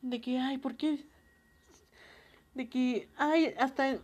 [0.02, 1.06] de que, ay, ¿por qué?
[2.54, 4.00] De que, ay, hasta,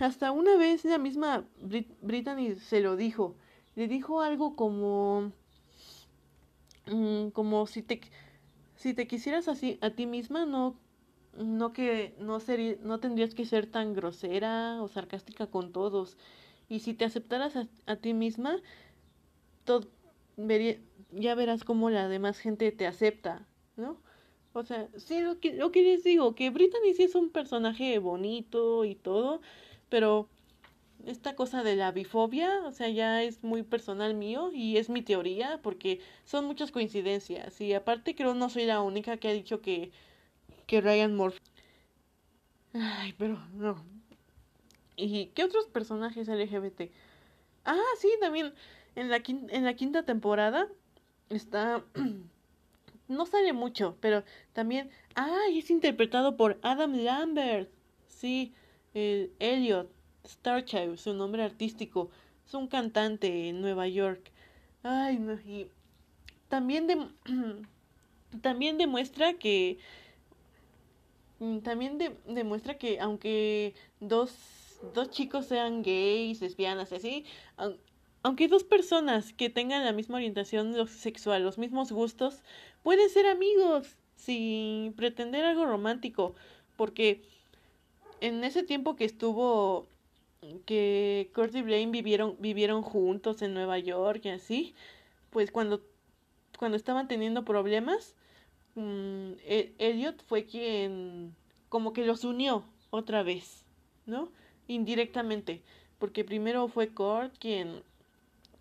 [0.00, 1.44] hasta una vez la misma
[2.02, 3.36] Brittany se lo dijo.
[3.76, 5.32] Le dijo algo como,
[6.86, 8.00] mm, como si te,
[8.76, 10.76] si te quisieras así a ti misma, no
[11.36, 16.16] no que no sería, no tendrías que ser tan grosera o sarcástica con todos.
[16.68, 17.54] Y si te aceptaras
[17.86, 18.60] a, ti misma,
[19.64, 19.88] todo,
[21.12, 23.98] ya verás cómo la demás gente te acepta, ¿no?
[24.52, 27.98] O sea, sí, lo que, lo que les digo, que Brittany sí es un personaje
[27.98, 29.40] bonito y todo,
[29.88, 30.28] pero
[31.06, 35.02] esta cosa de la bifobia, o sea, ya es muy personal mío y es mi
[35.02, 39.60] teoría porque son muchas coincidencias y aparte creo no soy la única que ha dicho
[39.60, 39.92] que
[40.70, 41.40] que Ryan Murphy.
[42.74, 43.84] Ay, pero no.
[44.94, 46.92] ¿Y qué otros personajes LGBT?
[47.64, 48.54] Ah, sí, también
[48.94, 50.68] en la, quinta temporada
[51.28, 51.82] está...
[53.08, 54.90] no sale mucho, pero también...
[55.16, 57.68] Ah, es interpretado por Adam Lambert.
[58.06, 58.54] Sí,
[58.94, 59.90] el Elliot
[60.24, 62.12] Starchild, su nombre artístico.
[62.46, 64.30] Es un cantante en Nueva York.
[64.84, 65.68] Ay, no, y
[66.46, 66.86] también
[68.78, 69.80] demuestra que
[71.40, 77.24] Mm, también demuestra que aunque dos, dos chicos sean gays, lesbianas, así,
[78.22, 82.42] aunque dos personas que tengan la misma orientación sexual, los mismos gustos,
[82.82, 86.34] pueden ser amigos sin pretender algo romántico,
[86.76, 87.22] porque
[88.20, 89.86] en ese tiempo que estuvo
[90.66, 94.74] que Kurt y Blaine vivieron vivieron juntos en Nueva York y así,
[95.30, 95.82] pues cuando
[96.58, 98.14] cuando estaban teniendo problemas,
[98.74, 101.34] Mm, e-, Elliot fue quien
[101.68, 103.64] como que los unió otra vez,
[104.06, 104.30] ¿no?
[104.68, 105.62] Indirectamente,
[105.98, 107.82] porque primero fue Kurt quien,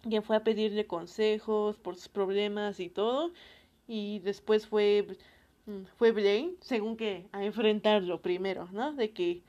[0.04, 3.32] quien fue a pedirle consejos por sus problemas y todo,
[3.88, 5.08] y después fue,
[5.66, 8.94] mm, fue Blaine, según que, a enfrentarlo primero, ¿no?
[8.94, 9.42] De que,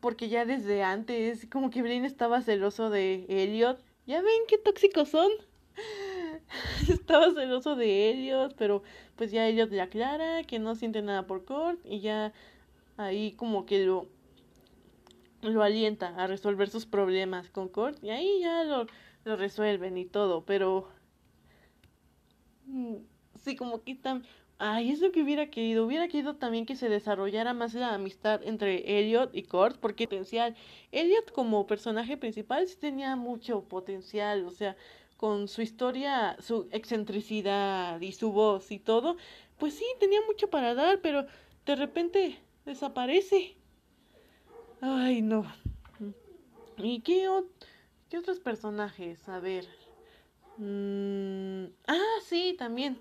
[0.00, 5.10] porque ya desde antes, como que Blaine estaba celoso de Elliot, ya ven qué tóxicos
[5.10, 5.30] son.
[6.88, 8.82] estaba celoso de Elliot, pero
[9.22, 12.32] pues ya Elliot le aclara que no siente nada por Kurt y ya
[12.96, 14.08] ahí como que lo
[15.42, 18.86] lo alienta a resolver sus problemas con Kurt y ahí ya lo,
[19.22, 20.88] lo resuelven y todo, pero
[22.66, 22.96] mm,
[23.44, 24.24] sí como que tan
[24.58, 25.84] Ay, es lo que hubiera querido.
[25.84, 30.54] Hubiera querido también que se desarrollara más la amistad entre Elliot y Kurt, porque potencial.
[30.92, 34.76] Elliot como personaje principal sí tenía mucho potencial, o sea,
[35.22, 39.16] con su historia, su excentricidad y su voz y todo,
[39.56, 41.28] pues sí, tenía mucho para dar, pero
[41.64, 43.54] de repente desaparece.
[44.80, 45.46] Ay, no.
[46.76, 49.28] ¿Y qué, otros personajes?
[49.28, 49.64] A ver.
[50.56, 52.98] Mm, ah, sí, también.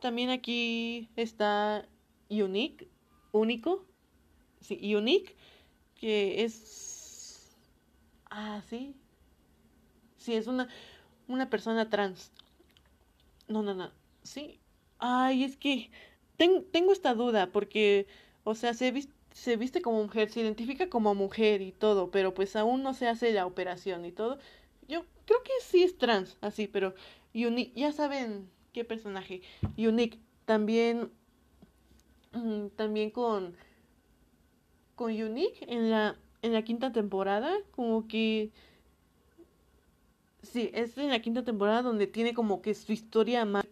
[0.00, 1.88] También aquí está
[2.30, 2.88] Unique,
[3.32, 3.84] único.
[4.60, 5.34] Sí, Unique,
[5.96, 7.58] que es...
[8.30, 8.94] Ah, sí.
[10.18, 10.68] Sí, es una
[11.28, 12.32] una persona trans.
[13.46, 13.90] No, no, no.
[14.22, 14.58] Sí.
[14.98, 15.90] Ay, es que
[16.36, 18.06] tengo esta duda porque,
[18.44, 22.34] o sea, se, viste, se viste como mujer, se identifica como mujer y todo, pero
[22.34, 24.38] pues aún no se hace la operación y todo.
[24.88, 26.94] Yo creo que sí es trans, así, pero
[27.34, 29.42] Unique, ya saben qué personaje.
[29.76, 31.10] Unique, también,
[32.32, 33.54] mm, también con,
[34.94, 38.50] con Unique en la, en la quinta temporada, como que
[40.52, 43.66] Sí, es en la quinta temporada donde tiene como que su historia más,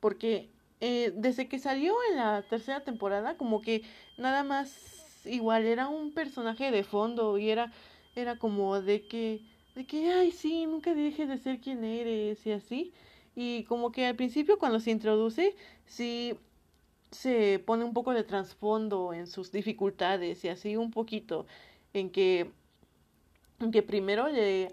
[0.00, 0.50] porque
[0.80, 3.82] eh, desde que salió en la tercera temporada, como que
[4.18, 7.72] nada más igual era un personaje de fondo y era,
[8.14, 9.40] era como de que
[9.74, 12.92] de que, ay, sí, nunca dejes de ser quien eres y así.
[13.36, 15.54] Y como que al principio cuando se introduce,
[15.86, 16.34] sí
[17.10, 21.46] se pone un poco de trasfondo en sus dificultades y así un poquito
[21.94, 22.50] en que,
[23.72, 24.70] que primero le,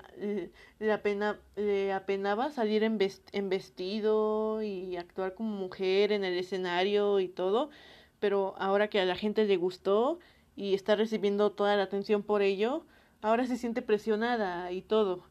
[0.79, 2.99] le, apena, le apenaba salir en,
[3.31, 7.71] en vestido y actuar como mujer en el escenario y todo,
[8.19, 10.19] pero ahora que a la gente le gustó
[10.55, 12.85] y está recibiendo toda la atención por ello,
[13.21, 15.25] ahora se siente presionada y todo.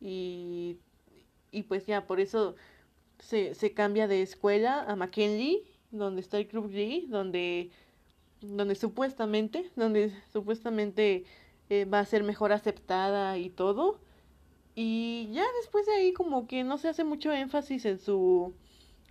[0.00, 0.78] Y,
[1.52, 2.56] y pues ya, por eso
[3.18, 7.70] se, se cambia de escuela a McKinley, donde está el Club Glee, donde,
[8.40, 11.24] donde supuestamente, donde supuestamente
[11.70, 14.00] eh, va a ser mejor aceptada y todo.
[14.74, 18.54] Y ya después de ahí como que no se hace mucho énfasis en su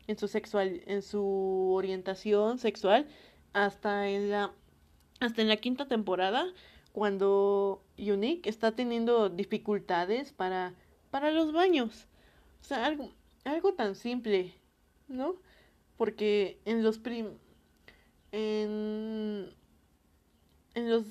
[0.08, 3.08] en su sexual en su orientación sexual
[3.54, 4.54] hasta en la
[5.20, 6.46] hasta en la quinta temporada
[6.98, 10.74] cuando Unique está teniendo dificultades para,
[11.12, 12.08] para los baños.
[12.62, 13.12] O sea, algo,
[13.44, 14.56] algo tan simple,
[15.08, 15.36] ¿no?
[15.96, 17.28] Porque en los prim
[18.32, 19.54] en,
[20.74, 21.06] en los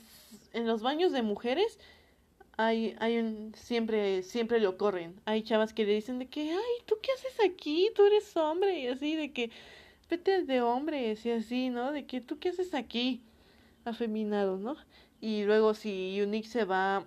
[0.56, 1.78] en los baños de mujeres
[2.56, 5.20] hay, hay un, siempre, siempre le ocurren.
[5.26, 7.90] Hay chavas que le dicen de que, ay, ¿tú qué haces aquí?
[7.94, 9.50] Tú eres hombre, y así, de que,
[10.08, 11.92] vete de hombres, y así, ¿no?
[11.92, 13.22] De que, ¿tú qué haces aquí?
[13.84, 14.76] Afeminado, ¿no?
[15.20, 17.06] Y luego si Unique se va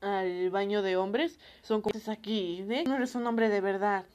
[0.00, 2.84] al baño de hombres, son cosas aquí, ¿eh?
[2.86, 4.06] No eres un hombre de verdad.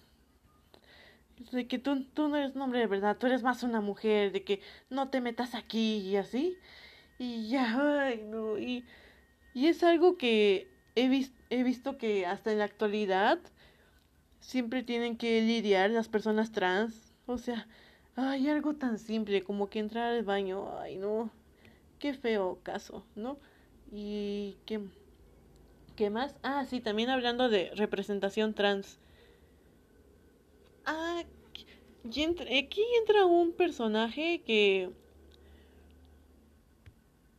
[1.51, 4.31] De que tú, tú no eres un hombre de verdad, tú eres más una mujer,
[4.31, 6.57] de que no te metas aquí y así.
[7.19, 8.85] Y ya, ay, no, y,
[9.53, 13.39] y es algo que he, he visto que hasta en la actualidad
[14.39, 17.13] siempre tienen que lidiar las personas trans.
[17.25, 17.67] O sea,
[18.15, 21.31] hay algo tan simple como que entrar al baño, ay, no
[21.99, 23.37] qué feo caso, ¿no?
[23.91, 24.81] Y qué,
[25.95, 26.35] qué más.
[26.43, 28.99] Ah, sí, también hablando de representación trans.
[30.85, 31.23] Ah,
[32.05, 34.91] aquí entra un personaje que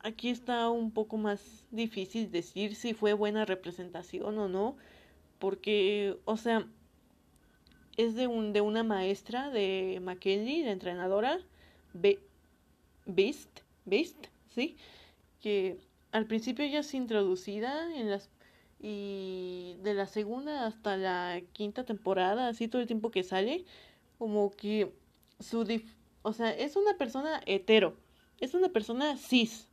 [0.01, 4.76] aquí está un poco más difícil decir si fue buena representación o no,
[5.38, 6.66] porque, o sea,
[7.96, 11.38] es de, un, de una maestra de McKinley, la entrenadora,
[11.94, 12.20] Be
[13.07, 14.76] Beast, Beast, ¿sí?
[15.40, 15.78] Que
[16.12, 18.30] al principio ya es introducida en las
[18.80, 23.64] y de la segunda hasta la quinta temporada, así todo el tiempo que sale,
[24.18, 24.92] como que
[25.40, 25.66] su
[26.22, 27.96] o sea, es una persona hetero,
[28.40, 29.68] es una persona cis.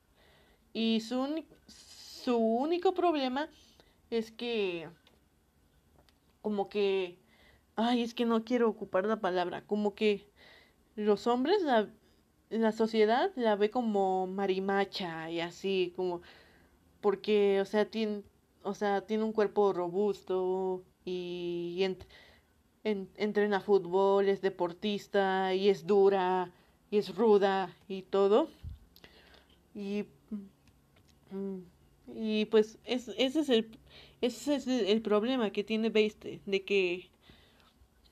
[0.76, 3.50] Y su, su único problema
[4.12, 4.90] es que
[6.42, 7.18] como que
[7.76, 10.30] ay, es que no quiero ocupar la palabra, como que
[10.96, 11.90] los hombres la
[12.50, 16.22] la sociedad la ve como marimacha y así, como
[17.02, 18.24] porque, o sea, tiene,
[18.64, 21.84] o sea, tiene un cuerpo robusto y,
[22.84, 26.52] entrena fútbol, es deportista y es dura
[26.92, 28.50] y es ruda y todo.
[29.74, 30.06] Y,
[32.08, 33.80] y pues es, ese es el
[34.22, 37.10] ese es el problema que tiene Beiste, de que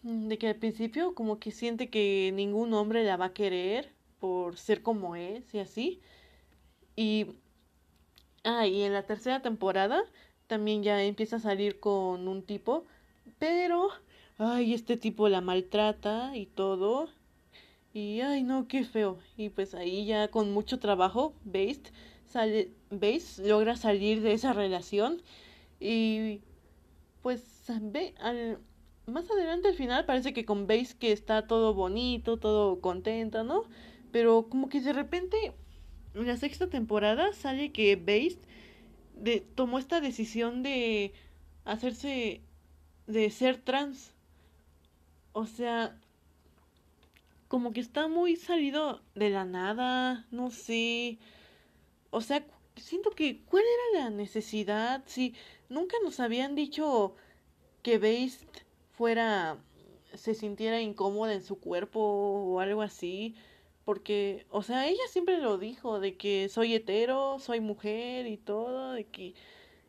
[0.04, 4.58] de que al principio como que siente que ningún hombre la va a querer por
[4.58, 6.02] ser como es y así.
[6.96, 7.28] Y,
[8.44, 10.04] ah, en la tercera temporada
[10.48, 12.86] también ya empieza a salir con un tipo,
[13.40, 13.90] pero,
[14.38, 17.10] ay, este tipo la maltrata y todo.
[17.94, 19.20] Y, ay, no, qué feo.
[19.38, 21.94] Y pues ahí ya con mucho trabajo, Based,
[22.34, 25.22] sale, Base logra salir de esa relación.
[25.80, 26.42] Y,
[27.22, 27.44] pues,
[27.82, 28.60] ve, al,
[29.06, 33.64] más adelante al final parece que con Base que está todo bonito, todo contenta, ¿no?
[34.12, 35.54] Pero como que de repente
[36.16, 38.40] en la sexta temporada sale que Based
[39.16, 41.14] de, tomó esta decisión de
[41.66, 42.42] hacerse
[43.08, 44.14] de ser trans.
[45.34, 45.98] O sea,
[47.48, 51.18] como que está muy salido de la nada, no sé.
[52.14, 52.46] O sea,
[52.76, 55.04] siento que ¿cuál era la necesidad?
[55.06, 55.36] Si
[55.70, 57.16] nunca nos habían dicho
[57.82, 58.48] que Based
[58.92, 59.58] fuera
[60.14, 63.36] se sintiera incómoda en su cuerpo o algo así
[63.86, 68.94] porque, o sea, ella siempre lo dijo, de que soy hetero, soy mujer y todo,
[68.94, 69.34] de que,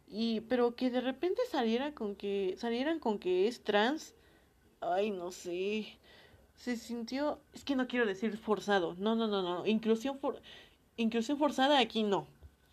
[0.08, 4.14] y, pero que de repente saliera con que, salieran con que es trans,
[4.80, 5.98] ay, no sé,
[6.56, 10.40] se sintió, es que no quiero decir forzado, no, no, no, no, inclusión, for,
[10.96, 12.26] inclusión forzada aquí no,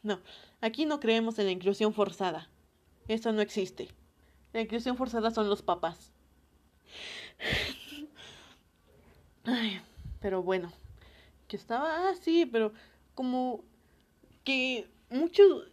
[0.03, 0.19] no,
[0.61, 2.49] aquí no creemos en la inclusión forzada,
[3.07, 3.89] eso no existe,
[4.53, 6.11] la inclusión forzada son los papás.
[9.43, 9.81] Ay,
[10.19, 10.71] pero bueno
[11.51, 12.71] que estaba, ah, sí, pero
[13.13, 13.65] como
[14.45, 15.69] que muchos,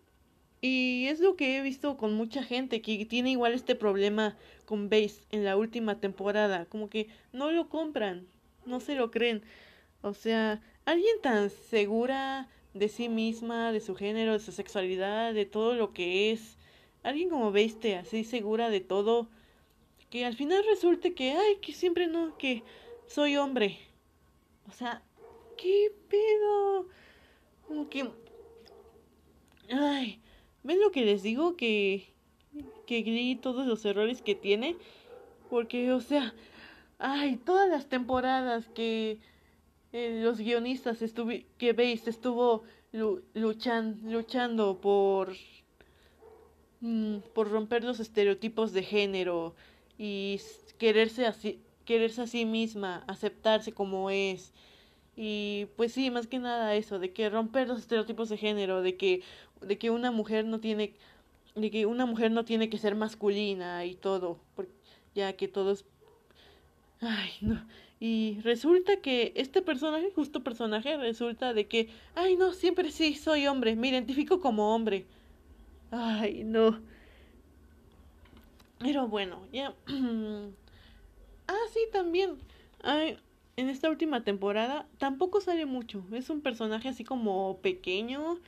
[0.61, 4.37] Y es lo que he visto con mucha gente que tiene igual este problema
[4.67, 6.67] con Base en la última temporada.
[6.67, 8.27] Como que no lo compran,
[8.67, 9.43] no se lo creen.
[10.03, 15.45] O sea, alguien tan segura de sí misma, de su género, de su sexualidad, de
[15.45, 16.57] todo lo que es.
[17.03, 19.29] Alguien como Base así segura de todo.
[20.09, 22.63] Que al final resulte que, ay, que siempre no, que
[23.07, 23.79] soy hombre.
[24.67, 25.03] O sea,
[25.59, 26.89] ¿qué pedo?
[27.67, 28.11] Como que...
[29.71, 30.21] Ay,
[30.63, 31.55] ¿Ven lo que les digo?
[31.55, 32.15] Que,
[32.87, 34.77] que todos los errores que tiene.
[35.51, 36.35] Porque, o sea,
[36.99, 39.19] ay, todas las temporadas que
[39.93, 40.99] eh, los guionistas
[41.59, 42.65] que veis estuvo
[43.35, 45.35] luchan luchando por
[46.81, 49.55] mm, por romper los estereotipos de género
[49.99, 50.41] y
[50.79, 54.53] quererse así quererse a sí misma, aceptarse como es.
[55.17, 58.97] Y pues sí, más que nada eso, de que romper los estereotipos de género, de
[58.97, 59.23] que
[59.63, 60.95] de que una mujer no tiene
[61.55, 64.39] de que una mujer no tiene que ser masculina y todo,
[65.15, 65.87] ya que todos
[67.01, 67.67] ay, no.
[68.01, 73.47] Y resulta que este personaje, justo personaje, resulta de que, ay, no, siempre sí soy
[73.47, 75.07] hombre, me identifico como hombre.
[75.91, 76.81] Ay, no.
[78.79, 79.75] Pero bueno, ya.
[81.49, 82.37] ah, sí, también.
[82.83, 83.19] Ay,
[83.57, 86.05] en esta última temporada tampoco sale mucho.
[86.13, 88.39] Es un personaje así como pequeño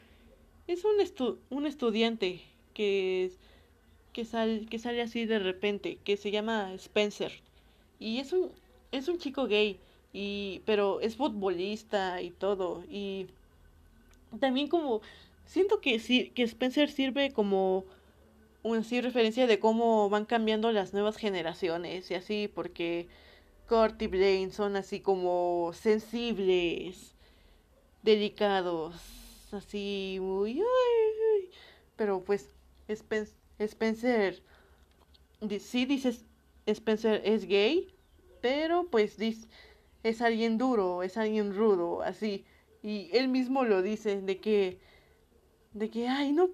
[0.72, 2.42] es un, estu un estudiante
[2.74, 3.32] que,
[4.12, 7.32] que, sal que sale así de repente, que se llama Spencer.
[7.98, 8.52] Y es un,
[8.92, 9.78] es un chico gay,
[10.12, 12.84] y, pero es futbolista y todo.
[12.88, 13.28] Y
[14.40, 15.00] también como,
[15.46, 15.98] siento que,
[16.34, 17.84] que Spencer sirve como
[18.78, 23.08] así referencia de cómo van cambiando las nuevas generaciones y así, porque
[23.68, 27.14] Kurt y Blaine son así como sensibles,
[28.02, 28.94] delicados
[29.52, 30.62] así muy...
[31.96, 32.48] pero pues
[33.58, 34.42] Spencer,
[35.60, 36.24] sí dices
[36.66, 37.88] Spencer es gay,
[38.40, 39.16] pero pues
[40.02, 42.44] es alguien duro, es alguien rudo, así.
[42.82, 44.78] Y él mismo lo dice, de que,
[45.72, 46.50] de que, ay, no,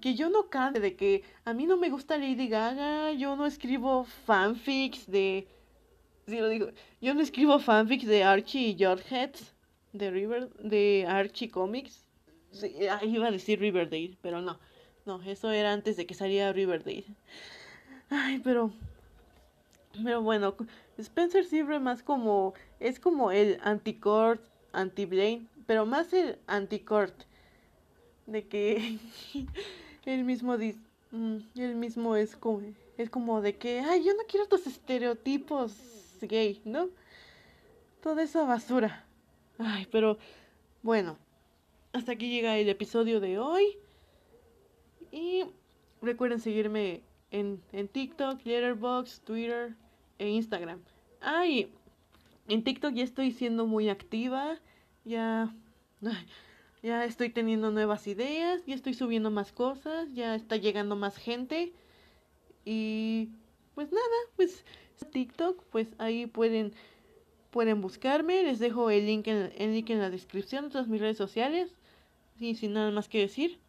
[0.00, 3.46] que yo no cante, de que a mí no me gusta Lady Gaga, yo no
[3.46, 5.46] escribo fanfics de,
[6.26, 6.68] sí lo digo,
[7.00, 9.30] yo no escribo fanfics de Archie y George
[9.92, 12.04] de River, de Archie Comics,
[12.90, 14.58] Ah, iba a decir Riverdale, pero no.
[15.06, 17.04] No, eso era antes de que saliera Riverdale.
[18.10, 18.72] Ay, pero.
[20.04, 20.56] Pero bueno,
[20.98, 22.54] Spencer sirve más como.
[22.80, 27.14] Es como el anti-Court, anti-Blaine, pero más el anti-Court.
[28.26, 28.98] De que.
[30.04, 30.80] él mismo dice.
[31.10, 31.38] Mm,
[31.78, 32.62] mismo es como.
[32.96, 33.80] Es como de que.
[33.80, 35.74] Ay, yo no quiero tus estereotipos
[36.20, 36.88] gay, ¿no?
[38.02, 39.04] Toda esa basura.
[39.58, 40.18] Ay, pero.
[40.82, 41.16] Bueno
[41.92, 43.78] hasta aquí llega el episodio de hoy.
[45.10, 45.44] Y
[46.00, 49.74] recuerden seguirme en, en TikTok, Letterboxd, Twitter
[50.28, 50.80] Instagram.
[51.20, 51.72] Ay,
[52.48, 54.58] en TikTok ya estoy siendo muy activa.
[55.04, 55.54] Ya.
[56.82, 58.64] ya estoy teniendo nuevas ideas.
[58.66, 60.12] Ya estoy subiendo más cosas.
[60.14, 61.72] Ya está llegando más gente.
[62.64, 63.30] Y.
[63.74, 64.64] Pues nada, pues.
[65.10, 66.72] TikTok, pues ahí pueden
[67.52, 68.42] pueden buscarme.
[68.42, 71.76] Les dejo el link en, el link en la descripción de todas mis redes sociales.
[72.38, 73.60] Sí, sin nada más que decir.